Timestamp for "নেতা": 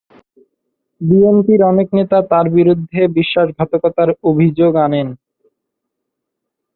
1.93-2.17